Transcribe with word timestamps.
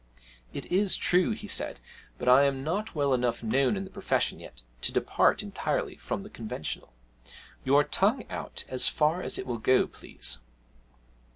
'It 0.51 0.65
is 0.71 0.97
true,' 0.97 1.29
he 1.29 1.47
said, 1.47 1.79
'but 2.17 2.27
I 2.27 2.45
am 2.45 2.63
not 2.63 2.95
well 2.95 3.13
enough 3.13 3.43
known 3.43 3.77
in 3.77 3.83
the 3.83 3.91
profession 3.91 4.39
yet 4.39 4.63
to 4.81 4.91
depart 4.91 5.43
entirely 5.43 5.95
from 5.95 6.23
the 6.23 6.29
conventional. 6.31 6.91
Your 7.63 7.83
tongue 7.83 8.23
out 8.27 8.65
as 8.67 8.87
far 8.87 9.21
as 9.21 9.37
it 9.37 9.45
will 9.45 9.59
go, 9.59 9.85
please.' 9.85 10.39